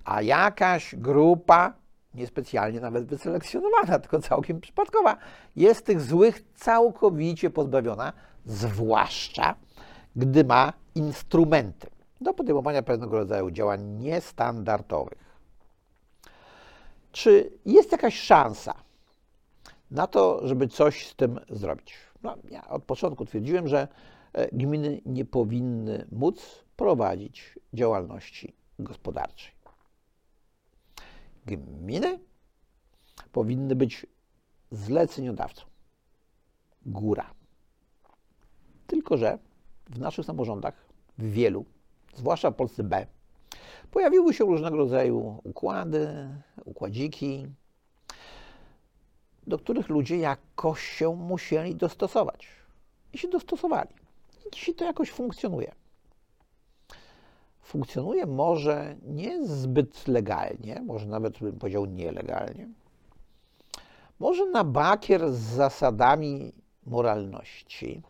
a 0.05 0.23
jakaś 0.23 0.95
grupa, 0.95 1.75
niespecjalnie 2.15 2.81
nawet 2.81 3.05
wyselekcjonowana, 3.05 3.99
tylko 3.99 4.21
całkiem 4.21 4.61
przypadkowa, 4.61 5.17
jest 5.57 5.87
tych 5.87 6.01
złych 6.01 6.43
całkowicie 6.55 7.51
pozbawiona, 7.51 8.13
zwłaszcza 8.47 9.55
gdy 10.17 10.45
ma 10.45 10.73
instrumenty 10.95 11.94
do 12.25 12.35
podejmowania 12.35 12.83
pewnego 12.83 13.19
rodzaju 13.19 13.51
działań 13.51 13.85
niestandardowych. 13.85 15.35
Czy 17.13 17.51
jest 17.67 17.93
jakaś 17.93 18.21
szansa 18.21 18.75
na 19.91 20.07
to, 20.07 20.49
żeby 20.49 20.69
coś 20.69 21.09
z 21.09 21.15
tym 21.15 21.41
zrobić? 21.51 21.95
No, 22.23 22.37
ja 22.51 22.69
od 22.69 22.85
początku 22.85 23.25
twierdziłem, 23.25 23.69
że 23.69 23.89
e, 24.33 24.49
gminy 24.57 25.01
nie 25.07 25.25
powinny 25.25 26.07
móc 26.13 26.65
prowadzić 26.77 27.59
działalności 27.73 28.55
gospodarczej. 28.79 29.53
Gminy 31.47 32.19
powinny 33.33 33.77
być 33.77 34.07
zleceniodawcą. 34.71 35.65
Góra. 36.87 37.31
Tylko, 38.87 39.17
że 39.17 39.39
w 39.87 39.99
naszych 39.99 40.27
samorządach, 40.27 40.75
w 41.19 41.31
wielu, 41.31 41.65
zwłaszcza 42.15 42.51
w 42.51 42.55
Polsce 42.55 42.83
B, 42.83 43.07
pojawiły 43.91 44.35
się 44.35 44.45
różnego 44.45 44.77
rodzaju 44.77 45.41
układy, 45.45 46.29
układziki, 46.65 47.47
do 49.47 49.59
których 49.59 49.89
ludzie 49.89 50.17
jakoś 50.17 50.83
się 50.83 51.17
musieli 51.17 51.75
dostosować. 51.75 52.47
I 53.13 53.19
się 53.19 53.29
dostosowali. 53.29 53.91
I 54.47 54.51
dzisiaj 54.51 54.75
to 54.75 54.85
jakoś 54.85 55.11
funkcjonuje. 55.11 55.73
Funkcjonuje 57.63 58.27
może 58.27 58.97
nie 59.03 59.47
zbyt 59.47 60.09
legalnie, 60.09 60.83
może 60.83 61.07
nawet 61.07 61.39
bym 61.39 61.59
powiedział 61.59 61.87
nielegalnie. 61.87 62.69
Może 64.19 64.47
na 64.47 64.65
bakier 64.65 65.33
z 65.33 65.39
zasadami 65.39 66.53
moralności, 66.87 68.03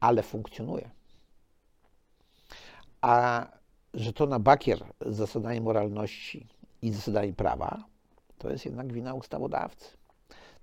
ale 0.00 0.22
funkcjonuje. 0.22 0.90
A 3.00 3.46
że 3.94 4.12
to 4.12 4.26
na 4.26 4.38
bakier 4.38 4.84
z 5.06 5.16
zasadami 5.16 5.60
moralności 5.60 6.46
i 6.82 6.92
zasadami 6.92 7.32
prawa, 7.32 7.84
to 8.38 8.50
jest 8.50 8.64
jednak 8.64 8.92
wina 8.92 9.14
ustawodawcy. 9.14 9.96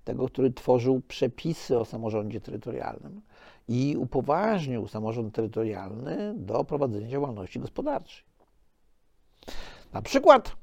Tego, 0.04 0.28
który 0.28 0.52
tworzył 0.52 1.00
przepisy 1.08 1.78
o 1.78 1.84
samorządzie 1.84 2.40
terytorialnym 2.40 3.20
i 3.68 3.96
upoważnił 3.98 4.88
samorząd 4.88 5.34
terytorialny 5.34 6.34
do 6.36 6.64
prowadzenia 6.64 7.08
działalności 7.08 7.60
gospodarczej. 7.60 8.24
Na 9.92 10.02
przykład 10.02 10.56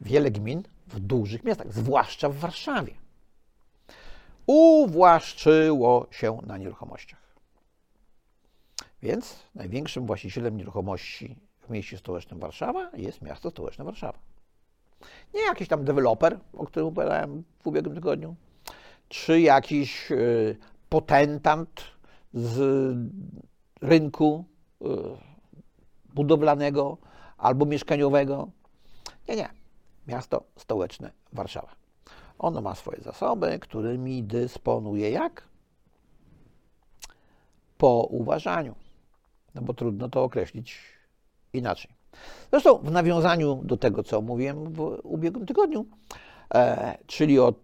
wiele 0.00 0.30
gmin 0.30 0.62
w 0.86 1.00
dużych 1.00 1.44
miastach, 1.44 1.72
zwłaszcza 1.72 2.28
w 2.28 2.36
Warszawie, 2.36 2.94
uwłaszczyło 4.46 6.06
się 6.10 6.38
na 6.46 6.58
nieruchomościach. 6.58 7.23
Więc 9.04 9.36
największym 9.54 10.06
właścicielem 10.06 10.56
nieruchomości 10.56 11.36
w 11.60 11.70
mieście 11.70 11.98
stołecznym 11.98 12.40
Warszawa 12.40 12.90
jest 12.96 13.22
miasto 13.22 13.50
stołeczne 13.50 13.84
Warszawa. 13.84 14.18
Nie 15.34 15.40
jakiś 15.40 15.68
tam 15.68 15.84
deweloper, 15.84 16.38
o 16.52 16.66
którym 16.66 16.88
opowiadałem 16.88 17.44
w 17.62 17.66
ubiegłym 17.66 17.94
tygodniu, 17.94 18.34
czy 19.08 19.40
jakiś 19.40 20.10
y, 20.10 20.56
potentant 20.88 21.80
z 22.34 22.96
rynku 23.80 24.44
y, 24.82 24.86
budowlanego 26.14 26.98
albo 27.38 27.66
mieszkaniowego. 27.66 28.48
Nie, 29.28 29.36
nie. 29.36 29.48
Miasto 30.06 30.44
stołeczne 30.56 31.10
Warszawa. 31.32 31.74
Ono 32.38 32.60
ma 32.60 32.74
swoje 32.74 33.02
zasoby, 33.02 33.58
którymi 33.58 34.22
dysponuje 34.22 35.10
jak? 35.10 35.48
Po 37.78 38.06
uważaniu. 38.10 38.74
No 39.54 39.62
bo 39.62 39.74
trudno 39.74 40.08
to 40.08 40.24
określić 40.24 40.78
inaczej. 41.52 41.94
Zresztą 42.50 42.78
w 42.78 42.90
nawiązaniu 42.90 43.60
do 43.64 43.76
tego, 43.76 44.02
co 44.02 44.20
mówiłem 44.20 44.72
w 44.72 44.80
ubiegłym 45.02 45.46
tygodniu, 45.46 45.86
e, 46.54 46.98
czyli 47.06 47.38
o 47.38 47.54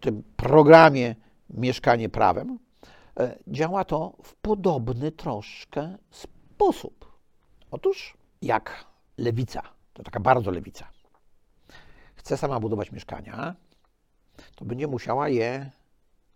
tym 0.00 0.22
programie 0.36 1.14
Mieszkanie 1.50 2.08
prawem, 2.08 2.58
e, 3.20 3.38
działa 3.48 3.84
to 3.84 4.16
w 4.22 4.34
podobny 4.34 5.12
troszkę 5.12 5.96
sposób. 6.10 7.12
Otóż 7.70 8.16
jak 8.42 8.84
lewica, 9.18 9.62
to 9.92 10.02
taka 10.02 10.20
bardzo 10.20 10.50
lewica, 10.50 10.88
chce 12.14 12.36
sama 12.36 12.60
budować 12.60 12.92
mieszkania, 12.92 13.54
to 14.56 14.64
będzie 14.64 14.86
musiała 14.86 15.28
je 15.28 15.70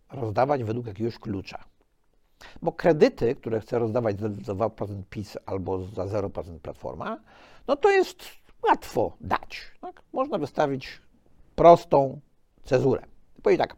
rozdawać 0.09 0.63
według 0.63 0.87
jakiegoś 0.87 1.19
klucza. 1.19 1.70
Bo 2.61 2.71
kredyty, 2.71 3.35
które 3.35 3.59
chce 3.59 3.79
rozdawać 3.79 4.19
za 4.19 4.53
2% 4.53 5.03
PiS 5.09 5.37
albo 5.45 5.85
za 5.87 6.05
0% 6.05 6.59
Platforma, 6.59 7.17
no 7.67 7.75
to 7.75 7.89
jest 7.89 8.23
łatwo 8.63 9.13
dać. 9.21 9.71
Tak? 9.81 10.01
Można 10.13 10.37
wystawić 10.37 11.01
prostą 11.55 12.19
cezurę. 12.63 13.03
Powiedz 13.43 13.59
tak, 13.59 13.75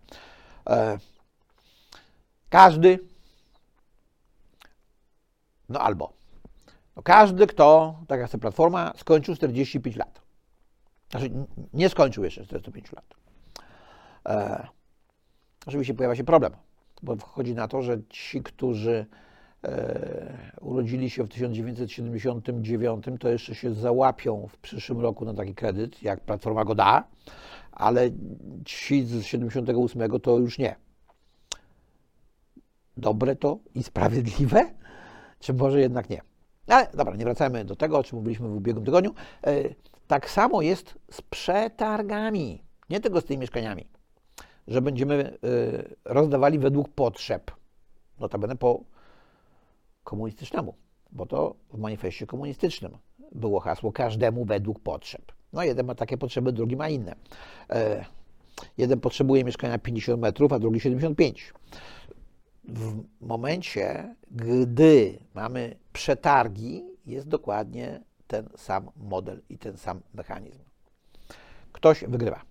e, 0.69 0.97
każdy, 2.49 2.99
no 5.69 5.79
albo, 5.79 6.13
no 6.95 7.03
każdy, 7.03 7.47
kto, 7.47 7.95
tak 8.07 8.19
jak 8.19 8.29
chce 8.29 8.37
Platforma, 8.37 8.93
skończył 8.97 9.35
45 9.35 9.95
lat. 9.95 10.21
Znaczy, 11.11 11.29
nie 11.73 11.89
skończył 11.89 12.23
jeszcze 12.23 12.45
45 12.45 12.91
lat. 12.91 13.05
E, 14.25 14.67
oczywiście 15.67 15.93
pojawia 15.93 16.15
się 16.15 16.23
problem, 16.23 16.53
bo 17.03 17.15
wchodzi 17.15 17.55
na 17.55 17.67
to, 17.67 17.81
że 17.81 17.97
ci, 18.09 18.43
którzy 18.43 19.05
e, 19.63 20.37
urodzili 20.61 21.09
się 21.09 21.23
w 21.23 21.29
1979, 21.29 23.05
to 23.19 23.29
jeszcze 23.29 23.55
się 23.55 23.73
załapią 23.73 24.47
w 24.47 24.57
przyszłym 24.57 24.99
roku 24.99 25.25
na 25.25 25.33
taki 25.33 25.55
kredyt, 25.55 26.03
jak 26.03 26.21
Platforma 26.21 26.65
go 26.65 26.75
da, 26.75 27.03
ale 27.71 28.09
ci 28.65 29.05
z 29.05 29.23
78 29.23 30.19
to 30.19 30.37
już 30.37 30.57
nie. 30.57 30.75
Dobre 32.97 33.35
to 33.35 33.59
i 33.75 33.83
sprawiedliwe? 33.83 34.71
Czy 35.39 35.53
może 35.53 35.79
jednak 35.79 36.09
nie? 36.09 36.21
Ale 36.67 36.87
dobra, 36.93 37.15
nie 37.15 37.25
wracajmy 37.25 37.65
do 37.65 37.75
tego, 37.75 37.97
o 37.97 38.03
czym 38.03 38.17
mówiliśmy 38.17 38.47
w 38.47 38.55
ubiegłym 38.55 38.85
tygodniu. 38.85 39.13
E, 39.47 39.53
tak 40.07 40.29
samo 40.29 40.61
jest 40.61 40.95
z 41.11 41.21
przetargami, 41.21 42.63
nie 42.89 42.99
tylko 42.99 43.21
z 43.21 43.25
tymi 43.25 43.37
mieszkaniami 43.37 43.87
że 44.67 44.81
będziemy 44.81 45.37
y, 45.43 45.95
rozdawali 46.05 46.59
według 46.59 46.89
potrzeb. 46.89 47.51
Notabene 48.19 48.55
po 48.55 48.83
komunistycznemu, 50.03 50.75
bo 51.11 51.25
to 51.25 51.55
w 51.73 51.77
manifestie 51.77 52.25
komunistycznym 52.25 52.97
było 53.31 53.59
hasło 53.59 53.91
każdemu 53.91 54.45
według 54.45 54.79
potrzeb. 54.79 55.31
No 55.53 55.63
jeden 55.63 55.85
ma 55.85 55.95
takie 55.95 56.17
potrzeby, 56.17 56.51
drugi 56.51 56.75
ma 56.75 56.89
inne. 56.89 57.15
E, 57.69 58.05
jeden 58.77 58.99
potrzebuje 58.99 59.43
mieszkania 59.43 59.77
50 59.77 60.21
metrów, 60.21 60.53
a 60.53 60.59
drugi 60.59 60.79
75. 60.79 61.53
W 62.63 63.03
momencie, 63.21 64.15
gdy 64.31 65.19
mamy 65.33 65.75
przetargi, 65.93 66.83
jest 67.05 67.27
dokładnie 67.27 68.01
ten 68.27 68.49
sam 68.55 68.91
model 68.95 69.41
i 69.49 69.57
ten 69.57 69.77
sam 69.77 70.01
mechanizm. 70.13 70.63
Ktoś 71.71 72.03
wygrywa. 72.07 72.41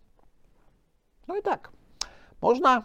No 1.29 1.37
i 1.37 1.43
tak. 1.43 1.73
Można 2.43 2.83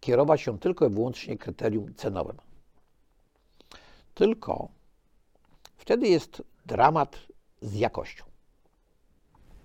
kierować 0.00 0.40
się 0.40 0.58
tylko 0.58 0.86
i 0.86 0.90
wyłącznie 0.90 1.38
kryterium 1.38 1.94
cenowym. 1.94 2.36
Tylko 4.14 4.68
wtedy 5.76 6.08
jest 6.08 6.42
dramat 6.66 7.18
z 7.60 7.74
jakością. 7.74 8.24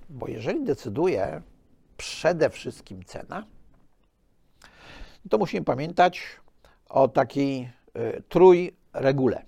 Bo 0.09 0.27
jeżeli 0.27 0.63
decyduje 0.63 1.41
przede 1.97 2.49
wszystkim 2.49 3.03
cena, 3.03 3.45
to 5.29 5.37
musimy 5.37 5.65
pamiętać 5.65 6.21
o 6.89 7.07
takiej 7.07 7.69
y, 7.97 8.23
trójregule. 8.29 9.45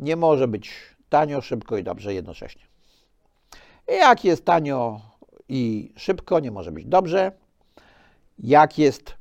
Nie 0.00 0.16
może 0.16 0.48
być 0.48 0.72
tanio, 1.08 1.40
szybko 1.40 1.76
i 1.76 1.84
dobrze 1.84 2.14
jednocześnie. 2.14 2.62
Jak 3.88 4.24
jest 4.24 4.44
tanio 4.44 5.00
i 5.48 5.92
szybko, 5.96 6.40
nie 6.40 6.50
może 6.50 6.72
być 6.72 6.84
dobrze 6.86 7.45
jak 8.46 8.78
jest 8.78 9.14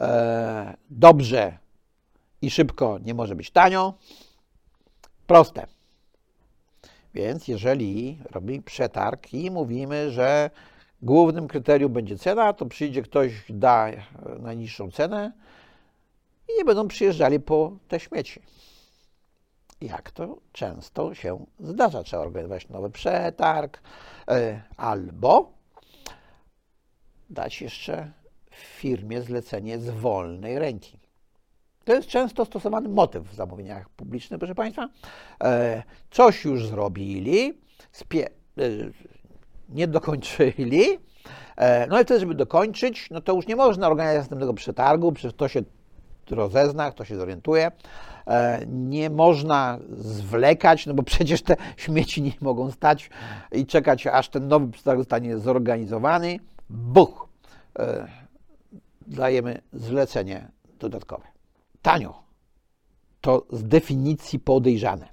e, 0.00 0.76
dobrze 0.90 1.58
i 2.42 2.50
szybko, 2.50 2.98
nie 3.04 3.14
może 3.14 3.34
być 3.34 3.50
tanio. 3.50 3.94
Proste. 5.26 5.66
Więc 7.14 7.48
jeżeli 7.48 8.18
robimy 8.30 8.62
przetarg 8.62 9.32
i 9.32 9.50
mówimy, 9.50 10.10
że 10.10 10.50
głównym 11.02 11.48
kryterium 11.48 11.92
będzie 11.92 12.18
cena, 12.18 12.52
to 12.52 12.66
przyjdzie 12.66 13.02
ktoś, 13.02 13.32
da 13.48 13.86
najniższą 14.38 14.90
cenę 14.90 15.32
i 16.48 16.58
nie 16.58 16.64
będą 16.64 16.88
przyjeżdżali 16.88 17.40
po 17.40 17.72
te 17.88 18.00
śmieci. 18.00 18.42
Jak 19.80 20.10
to 20.10 20.36
często 20.52 21.14
się 21.14 21.46
zdarza. 21.60 22.02
Trzeba 22.02 22.22
organizować 22.22 22.68
nowy 22.68 22.90
przetarg 22.90 23.80
e, 24.28 24.62
albo 24.76 25.52
dać 27.30 27.62
jeszcze 27.62 28.12
firmie 28.56 29.22
zlecenie 29.22 29.78
z 29.78 29.90
wolnej 29.90 30.58
ręki. 30.58 31.04
To 31.84 31.94
jest 31.94 32.08
często 32.08 32.44
stosowany 32.44 32.88
motyw 32.88 33.30
w 33.30 33.34
zamówieniach 33.34 33.88
publicznych, 33.88 34.38
proszę 34.38 34.54
Państwa. 34.54 34.88
E, 35.44 35.82
coś 36.10 36.44
już 36.44 36.66
zrobili, 36.66 37.52
e, 38.14 38.24
nie 39.68 39.88
dokończyli, 39.88 40.82
e, 41.56 41.86
no 41.86 42.00
i 42.00 42.04
wtedy, 42.04 42.20
żeby 42.20 42.34
dokończyć, 42.34 43.10
no 43.10 43.20
to 43.20 43.34
już 43.34 43.46
nie 43.46 43.56
można 43.56 43.86
organizować 43.86 44.20
następnego 44.20 44.54
przetargu, 44.54 45.12
przecież 45.12 45.32
to 45.36 45.48
się 45.48 45.62
rozezna, 46.30 46.90
kto 46.90 47.04
się 47.04 47.16
zorientuje. 47.16 47.70
Nie 48.66 49.10
można 49.10 49.78
zwlekać, 49.90 50.86
no 50.86 50.94
bo 50.94 51.02
przecież 51.02 51.42
te 51.42 51.56
śmieci 51.76 52.22
nie 52.22 52.32
mogą 52.40 52.70
stać 52.70 53.10
i 53.52 53.66
czekać, 53.66 54.06
aż 54.06 54.28
ten 54.28 54.48
nowy 54.48 54.72
przetarg 54.72 54.98
zostanie 54.98 55.38
zorganizowany. 55.38 56.38
Buch! 56.70 57.28
Dajemy 59.06 59.60
zlecenie 59.72 60.48
dodatkowe. 60.78 61.24
Tanio 61.82 62.22
to 63.20 63.46
z 63.52 63.64
definicji 63.64 64.38
podejrzane. 64.38 65.08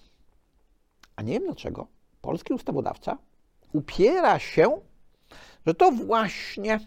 A 1.16 1.22
nie 1.22 1.34
wiem 1.34 1.44
dlaczego 1.46 1.88
polski 2.22 2.54
ustawodawca 2.54 3.18
upiera 3.74 4.40
się, 4.40 4.82
że 5.66 5.74
to 5.74 5.92
właśnie 5.92 6.80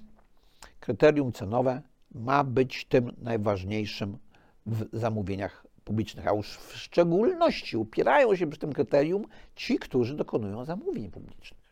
kryterium 0.81 1.33
cenowe 1.33 1.83
ma 2.11 2.45
być 2.45 2.85
tym 2.85 3.13
najważniejszym 3.19 4.19
w 4.67 4.99
zamówieniach 4.99 5.67
publicznych, 5.85 6.27
a 6.27 6.35
już 6.35 6.57
w 6.57 6.77
szczególności 6.77 7.77
upierają 7.77 8.37
się 8.37 8.47
przy 8.47 8.61
tym 8.61 8.73
kryterium 8.73 9.25
ci, 9.57 9.79
którzy 9.79 10.15
dokonują 10.15 10.65
zamówień 10.65 11.11
publicznych. 11.11 11.64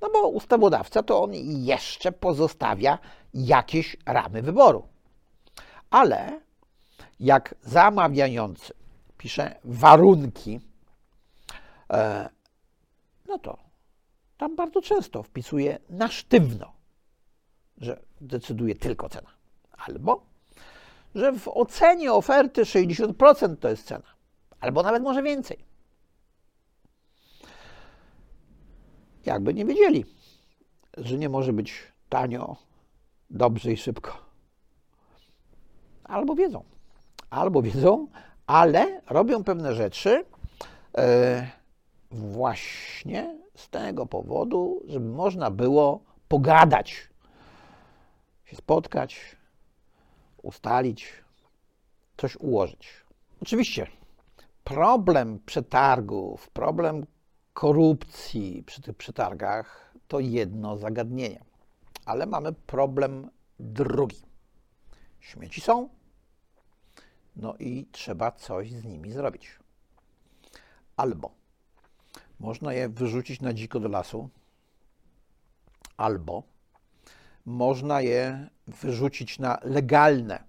No 0.00 0.10
bo 0.10 0.28
ustawodawca 0.28 1.02
to 1.02 1.22
on 1.22 1.34
jeszcze 1.44 2.12
pozostawia 2.12 2.98
jakieś 3.34 3.96
ramy 4.06 4.42
wyboru. 4.42 4.88
Ale 5.90 6.40
jak 7.20 7.54
zamawiający 7.62 8.74
pisze 9.18 9.54
warunki, 9.64 10.60
e, 11.92 12.28
no 13.28 13.38
to 13.38 13.58
tam 14.38 14.56
bardzo 14.56 14.82
często 14.82 15.22
wpisuje 15.22 15.78
na 15.90 16.08
sztywno, 16.08 16.72
że 17.78 18.02
decyduje 18.20 18.74
tylko 18.74 19.08
cena. 19.08 19.30
Albo, 19.86 20.26
że 21.14 21.32
w 21.32 21.48
ocenie 21.48 22.12
oferty 22.12 22.62
60% 22.62 23.56
to 23.56 23.68
jest 23.68 23.86
cena. 23.86 24.14
Albo 24.60 24.82
nawet 24.82 25.02
może 25.02 25.22
więcej. 25.22 25.71
Jakby 29.26 29.54
nie 29.54 29.64
wiedzieli, 29.64 30.04
że 30.96 31.18
nie 31.18 31.28
może 31.28 31.52
być 31.52 31.74
tanio 32.08 32.56
dobrze 33.30 33.72
i 33.72 33.76
szybko. 33.76 34.18
Albo 36.04 36.34
wiedzą, 36.34 36.64
albo 37.30 37.62
wiedzą, 37.62 38.06
ale 38.46 39.00
robią 39.10 39.44
pewne 39.44 39.74
rzeczy 39.74 40.24
e, 40.98 41.50
właśnie 42.10 43.38
z 43.54 43.68
tego 43.68 44.06
powodu, 44.06 44.82
żeby 44.86 45.08
można 45.08 45.50
było 45.50 46.00
pogadać, 46.28 47.08
się 48.44 48.56
spotkać, 48.56 49.36
ustalić, 50.42 51.12
coś 52.16 52.36
ułożyć. 52.36 52.88
Oczywiście 53.42 53.86
problem 54.64 55.38
przetargów, 55.46 56.50
problem 56.50 57.06
korupcji 57.52 58.62
przy 58.66 58.82
tych 58.82 58.96
przetargach 58.96 59.94
to 60.08 60.20
jedno 60.20 60.76
zagadnienie, 60.76 61.44
ale 62.04 62.26
mamy 62.26 62.52
problem 62.52 63.30
drugi. 63.60 64.22
Śmieci 65.20 65.60
są, 65.60 65.88
no 67.36 67.54
i 67.58 67.86
trzeba 67.92 68.32
coś 68.32 68.72
z 68.72 68.84
nimi 68.84 69.12
zrobić. 69.12 69.58
Albo 70.96 71.30
można 72.40 72.72
je 72.72 72.88
wyrzucić 72.88 73.40
na 73.42 73.52
dziko 73.52 73.80
do 73.80 73.88
lasu, 73.88 74.28
albo 75.96 76.42
można 77.46 78.00
je 78.00 78.48
wyrzucić 78.68 79.38
na 79.38 79.58
legalne 79.62 80.44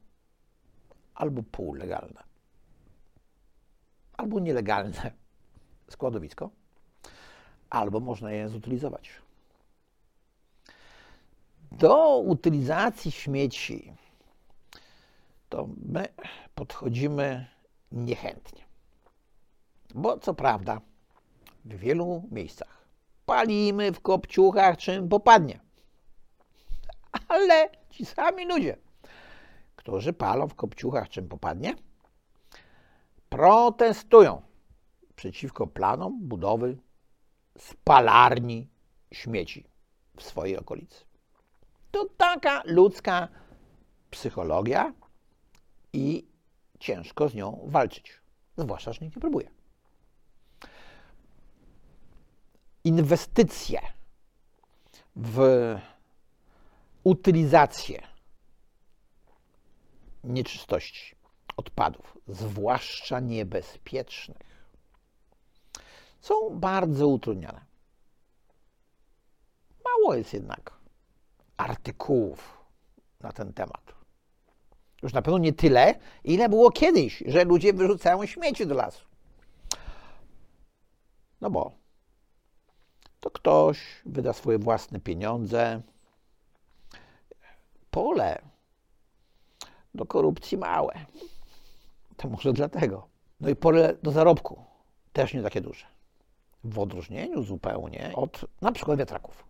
albo 1.16 1.44
półlegalne, 1.44 2.24
albo 4.18 4.40
nielegalne 4.40 5.12
składowisko, 5.90 6.50
albo 7.74 8.00
można 8.00 8.32
je 8.32 8.50
zutylizować. 8.50 9.10
Do 11.72 12.18
utylizacji 12.18 13.12
śmieci 13.12 13.94
to 15.50 15.68
my 15.86 16.08
podchodzimy 16.56 17.48
niechętnie. 17.92 18.64
Bo 19.96 20.18
co 20.18 20.34
prawda, 20.34 20.82
w 21.66 21.76
wielu 21.76 22.24
miejscach 22.32 22.88
palimy 23.26 23.92
w 23.92 24.00
kopciuchach 24.00 24.78
czym 24.78 25.10
popadnie. 25.10 25.60
Ale 27.28 27.70
ci 27.90 28.06
sami 28.06 28.46
ludzie, 28.46 28.78
którzy 29.76 30.14
palą 30.14 30.48
w 30.48 30.56
kopciuchach 30.56 31.10
czym 31.10 31.28
popadnie, 31.28 31.76
protestują 33.30 34.42
przeciwko 35.16 35.68
planom 35.68 36.20
budowy 36.22 36.78
spalarni 37.58 38.68
śmieci 39.12 39.64
w 40.18 40.24
swojej 40.24 40.58
okolicy. 40.58 41.06
To 41.92 42.06
taka 42.18 42.62
ludzka 42.66 43.28
psychologia 44.12 44.94
i 45.94 46.28
ciężko 46.80 47.30
z 47.30 47.34
nią 47.34 47.64
walczyć, 47.66 48.22
zwłaszcza, 48.58 48.94
że 48.94 49.00
nikt 49.06 49.16
nie 49.16 49.22
próbuje. 49.22 49.50
Inwestycje 52.84 53.82
w 55.16 55.40
utylizację 57.04 58.08
nieczystości, 60.24 61.16
odpadów, 61.58 62.18
zwłaszcza 62.28 63.20
niebezpiecznych, 63.20 64.53
są 66.24 66.60
bardzo 66.60 67.08
utrudniane. 67.08 67.66
Mało 69.86 70.16
jest 70.16 70.34
jednak 70.34 70.74
artykułów 71.58 72.58
na 73.20 73.32
ten 73.32 73.54
temat. 73.54 73.96
Już 75.02 75.14
na 75.14 75.22
pewno 75.22 75.38
nie 75.38 75.54
tyle, 75.54 76.00
ile 76.24 76.50
było 76.50 76.72
kiedyś, 76.72 77.24
że 77.28 77.44
ludzie 77.44 77.74
wyrzucają 77.74 78.26
śmieci 78.26 78.68
do 78.68 78.76
lasu. 78.76 79.06
No 81.42 81.50
bo 81.50 81.72
to 83.20 83.32
ktoś 83.32 84.02
wyda 84.06 84.34
swoje 84.34 84.60
własne 84.60 85.00
pieniądze. 85.00 85.82
Pole 87.92 88.42
do 89.94 90.06
korupcji 90.06 90.58
małe. 90.58 91.06
To 92.18 92.30
może 92.30 92.54
dlatego. 92.54 93.08
No 93.40 93.50
i 93.50 93.56
pole 93.56 93.98
do 94.04 94.12
zarobku 94.12 94.64
też 95.14 95.34
nie 95.34 95.44
takie 95.44 95.62
duże. 95.62 95.93
W 96.64 96.80
odróżnieniu 96.80 97.44
zupełnie 97.44 98.12
od 98.16 98.46
na 98.62 98.72
przykład 98.72 99.00
wiatraków. 99.00 99.46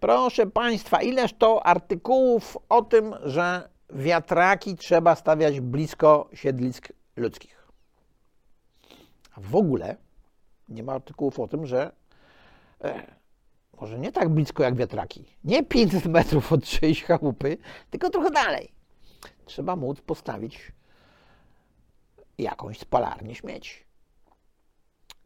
Proszę 0.00 0.46
Państwa, 0.46 1.02
ileż 1.02 1.32
to 1.32 1.66
artykułów 1.66 2.58
o 2.68 2.82
tym, 2.82 3.14
że 3.24 3.68
wiatraki 3.90 4.76
trzeba 4.76 5.14
stawiać 5.14 5.60
blisko 5.60 6.28
siedlisk 6.34 6.92
ludzkich. 7.16 7.68
A 9.36 9.40
w 9.40 9.56
ogóle 9.56 9.96
nie 10.68 10.82
ma 10.82 10.92
artykułów 10.92 11.40
o 11.40 11.48
tym, 11.48 11.66
że 11.66 11.92
e, 12.84 13.06
może 13.80 13.98
nie 13.98 14.12
tak 14.12 14.28
blisko 14.28 14.62
jak 14.62 14.74
wiatraki, 14.74 15.24
nie 15.44 15.62
500 15.62 16.06
metrów 16.06 16.52
od 16.52 16.64
czyjejś 16.64 17.04
chałupy, 17.04 17.58
tylko 17.90 18.10
trochę 18.10 18.30
dalej. 18.30 18.72
Trzeba 19.44 19.76
móc 19.76 20.00
postawić 20.00 20.72
jakąś 22.38 22.78
spalarnię 22.78 23.34
śmieci, 23.34 23.83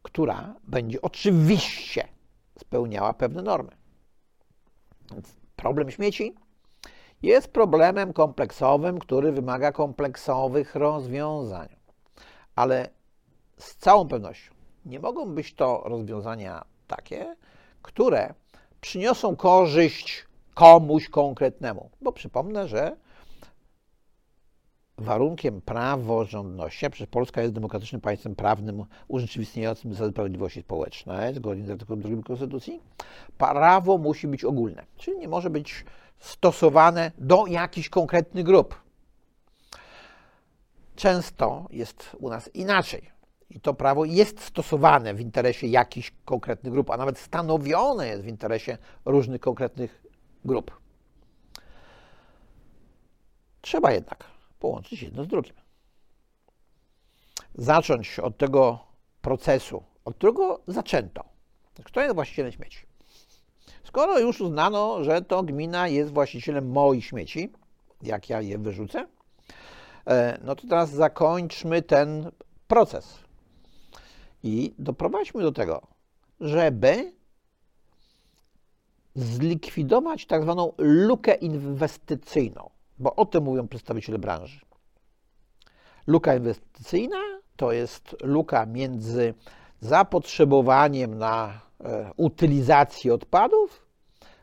która 0.01 0.55
będzie 0.63 1.01
oczywiście 1.01 2.07
spełniała 2.59 3.13
pewne 3.13 3.41
normy. 3.41 3.71
Więc 5.11 5.35
problem 5.55 5.91
śmieci 5.91 6.35
jest 7.21 7.53
problemem 7.53 8.13
kompleksowym, 8.13 8.99
który 8.99 9.31
wymaga 9.31 9.71
kompleksowych 9.71 10.75
rozwiązań. 10.75 11.67
Ale 12.55 12.89
z 13.57 13.75
całą 13.75 14.07
pewnością 14.07 14.53
nie 14.85 14.99
mogą 14.99 15.25
być 15.35 15.53
to 15.53 15.81
rozwiązania 15.85 16.65
takie, 16.87 17.35
które 17.81 18.33
przyniosą 18.81 19.35
korzyść 19.35 20.25
komuś 20.53 21.09
konkretnemu. 21.09 21.89
Bo 22.01 22.11
przypomnę, 22.11 22.67
że 22.67 22.97
warunkiem 24.99 25.61
praworządności, 25.61 26.89
przecież 26.89 27.07
Polska 27.07 27.41
jest 27.41 27.53
demokratycznym 27.53 28.01
państwem 28.01 28.35
prawnym 28.35 28.85
urzeczywistniającym 29.07 29.93
zasady 29.93 30.11
sprawiedliwości 30.11 30.61
społecznej, 30.61 31.35
zgodnie 31.35 31.65
z 31.65 31.69
artykułem 31.69 32.01
2 32.01 32.23
Konstytucji, 32.23 32.81
prawo 33.37 33.97
musi 33.97 34.27
być 34.27 34.43
ogólne, 34.43 34.85
czyli 34.97 35.17
nie 35.17 35.27
może 35.27 35.49
być 35.49 35.85
stosowane 36.19 37.11
do 37.17 37.45
jakichś 37.47 37.89
konkretnych 37.89 38.45
grup. 38.45 38.75
Często 40.95 41.67
jest 41.71 42.15
u 42.19 42.29
nas 42.29 42.55
inaczej. 42.55 43.19
I 43.49 43.59
to 43.59 43.73
prawo 43.73 44.05
jest 44.05 44.41
stosowane 44.41 45.13
w 45.13 45.21
interesie 45.21 45.67
jakichś 45.67 46.13
konkretnych 46.25 46.73
grup, 46.73 46.89
a 46.89 46.97
nawet 46.97 47.19
stanowione 47.19 48.07
jest 48.07 48.23
w 48.23 48.27
interesie 48.27 48.77
różnych 49.05 49.41
konkretnych 49.41 50.03
grup. 50.45 50.79
Trzeba 53.61 53.91
jednak 53.91 54.38
połączyć 54.59 55.01
jedno 55.01 55.23
z 55.23 55.27
drugim. 55.27 55.53
Zacząć 57.55 58.19
od 58.19 58.37
tego 58.37 58.79
procesu, 59.21 59.83
od 60.05 60.15
którego 60.15 60.61
zaczęto. 60.67 61.23
Kto 61.83 62.01
jest 62.01 62.15
właścicielem 62.15 62.51
śmieci? 62.51 62.85
Skoro 63.83 64.19
już 64.19 64.41
uznano, 64.41 65.03
że 65.03 65.21
to 65.21 65.43
gmina 65.43 65.87
jest 65.87 66.13
właścicielem 66.13 66.71
moich 66.71 67.05
śmieci, 67.05 67.51
jak 68.01 68.29
ja 68.29 68.41
je 68.41 68.57
wyrzucę, 68.57 69.07
e, 70.07 70.39
no 70.43 70.55
to 70.55 70.67
teraz 70.67 70.89
zakończmy 70.89 71.81
ten 71.81 72.31
proces 72.67 73.19
i 74.43 74.73
doprowadźmy 74.79 75.41
do 75.41 75.51
tego, 75.51 75.81
żeby 76.39 77.13
zlikwidować 79.15 80.25
tak 80.25 80.43
zwaną 80.43 80.73
lukę 80.77 81.35
inwestycyjną, 81.35 82.69
bo 82.99 83.15
o 83.15 83.25
tym 83.25 83.43
mówią 83.43 83.67
przedstawiciele 83.67 84.19
branży. 84.19 84.59
Luka 86.07 86.35
inwestycyjna 86.35 87.17
to 87.55 87.71
jest 87.71 88.15
luka 88.21 88.65
między 88.65 89.33
zapotrzebowaniem 89.81 91.17
na 91.17 91.61
e, 91.83 92.11
utylizację 92.17 93.13
odpadów, 93.13 93.85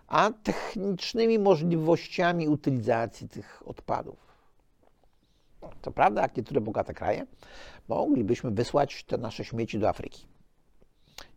a 0.07 0.31
technicznymi 0.42 1.38
możliwościami 1.38 2.49
utylizacji 2.49 3.29
tych 3.29 3.62
odpadów. 3.66 4.27
To 5.83 5.90
prawda, 5.90 6.23
jak 6.23 6.37
niektóre 6.37 6.61
bogate 6.61 6.95
kraje, 6.95 7.27
moglibyśmy 7.88 8.51
wysłać 8.51 9.05
te 9.05 9.19
nasze 9.19 9.45
śmieci 9.45 9.79
do 9.79 9.88
Afryki 9.88 10.27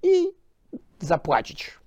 i 0.03 0.27
zapłacić. 0.99 1.79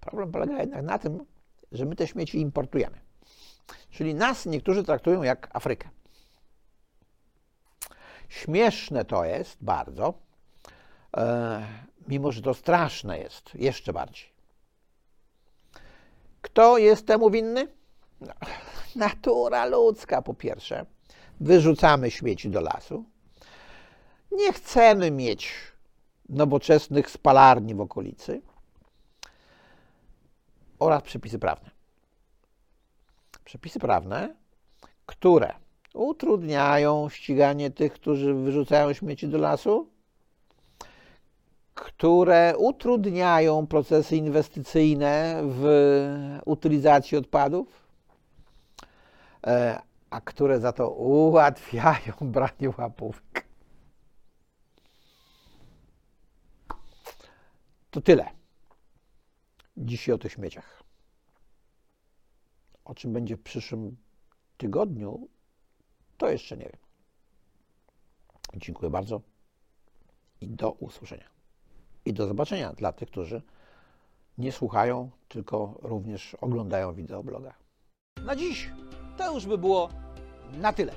Problem 0.00 0.32
polega 0.32 0.60
jednak 0.60 0.84
na 0.84 0.98
tym, 0.98 1.24
że 1.72 1.84
my 1.86 1.96
te 1.96 2.06
śmieci 2.06 2.40
importujemy. 2.40 3.00
Czyli 3.90 4.14
nas 4.14 4.46
niektórzy 4.46 4.84
traktują 4.84 5.22
jak 5.22 5.48
Afrykę. 5.52 5.88
Śmieszne 8.28 9.04
to 9.04 9.24
jest 9.24 9.56
bardzo, 9.60 10.14
e, 11.16 11.66
mimo 12.08 12.32
że 12.32 12.42
to 12.42 12.54
straszne 12.54 13.18
jest 13.18 13.54
jeszcze 13.54 13.92
bardziej. 13.92 14.30
Kto 16.42 16.78
jest 16.78 17.06
temu 17.06 17.30
winny? 17.30 17.68
No, 18.20 18.32
natura 18.96 19.66
ludzka, 19.66 20.22
po 20.22 20.34
pierwsze. 20.34 20.86
Wyrzucamy 21.40 22.10
śmieci 22.10 22.50
do 22.50 22.60
lasu. 22.60 23.04
Nie 24.32 24.52
chcemy 24.52 25.10
mieć 25.10 25.52
nowoczesnych 26.28 27.10
spalarni 27.10 27.74
w 27.74 27.80
okolicy 27.80 28.42
oraz 30.80 31.02
przepisy 31.02 31.38
prawne. 31.38 31.70
Przepisy 33.44 33.78
prawne, 33.78 34.34
które 35.06 35.54
utrudniają 35.94 37.08
ściganie 37.08 37.70
tych, 37.70 37.92
którzy 37.92 38.34
wyrzucają 38.34 38.92
śmieci 38.92 39.28
do 39.28 39.38
lasu, 39.38 39.88
które 41.74 42.54
utrudniają 42.58 43.66
procesy 43.66 44.16
inwestycyjne 44.16 45.42
w 45.44 45.64
utylizacji 46.44 47.18
odpadów, 47.18 47.88
e, 49.46 49.80
a 50.10 50.20
które 50.20 50.60
za 50.60 50.72
to 50.72 50.90
ułatwiają 50.90 52.12
branie 52.34 52.70
łapówek. 52.78 53.46
To 57.90 58.00
tyle. 58.00 58.39
Dzisiaj 59.80 60.14
o 60.14 60.18
tych 60.18 60.32
śmieciach. 60.32 60.82
O 62.84 62.94
czym 62.94 63.12
będzie 63.12 63.36
w 63.36 63.42
przyszłym 63.42 63.96
tygodniu, 64.56 65.28
to 66.18 66.30
jeszcze 66.30 66.56
nie 66.56 66.64
wiem. 66.64 66.80
Dziękuję 68.56 68.90
bardzo 68.90 69.20
i 70.40 70.48
do 70.48 70.70
usłyszenia. 70.72 71.28
I 72.04 72.12
do 72.12 72.26
zobaczenia 72.26 72.72
dla 72.72 72.92
tych, 72.92 73.10
którzy 73.10 73.42
nie 74.38 74.52
słuchają, 74.52 75.10
tylko 75.28 75.78
również 75.82 76.34
oglądają 76.34 76.94
wideobloga. 76.94 77.54
Na 78.24 78.36
dziś 78.36 78.70
to 79.18 79.34
już 79.34 79.46
by 79.46 79.58
było 79.58 79.88
na 80.52 80.72
tyle. 80.72 80.92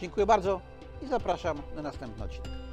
Dziękuję 0.00 0.26
bardzo 0.26 0.60
i 1.02 1.06
zapraszam 1.06 1.62
na 1.74 1.82
następny 1.82 2.24
odcinek. 2.24 2.67